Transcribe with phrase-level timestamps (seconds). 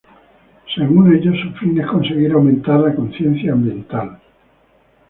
[0.75, 4.17] Según ellos, su fin es conseguir aumentar la conciencia ambiental.